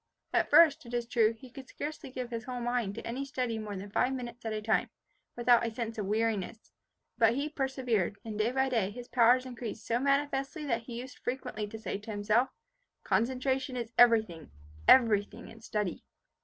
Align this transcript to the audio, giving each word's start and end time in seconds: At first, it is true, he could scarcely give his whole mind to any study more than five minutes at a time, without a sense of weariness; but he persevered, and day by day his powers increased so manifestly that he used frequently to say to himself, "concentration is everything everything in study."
At 0.33 0.49
first, 0.49 0.83
it 0.87 0.95
is 0.95 1.05
true, 1.05 1.31
he 1.33 1.51
could 1.51 1.69
scarcely 1.69 2.09
give 2.09 2.31
his 2.31 2.45
whole 2.45 2.59
mind 2.59 2.95
to 2.95 3.05
any 3.05 3.23
study 3.23 3.59
more 3.59 3.75
than 3.77 3.91
five 3.91 4.13
minutes 4.13 4.43
at 4.43 4.51
a 4.51 4.59
time, 4.59 4.89
without 5.35 5.63
a 5.63 5.69
sense 5.71 5.95
of 5.99 6.07
weariness; 6.07 6.71
but 7.19 7.35
he 7.35 7.47
persevered, 7.49 8.17
and 8.25 8.35
day 8.35 8.51
by 8.51 8.67
day 8.67 8.89
his 8.89 9.07
powers 9.07 9.45
increased 9.45 9.85
so 9.85 9.99
manifestly 9.99 10.65
that 10.65 10.81
he 10.81 10.99
used 10.99 11.19
frequently 11.19 11.67
to 11.67 11.77
say 11.77 11.99
to 11.99 12.09
himself, 12.09 12.49
"concentration 13.03 13.77
is 13.77 13.93
everything 13.99 14.49
everything 14.87 15.49
in 15.49 15.61
study." 15.61 16.03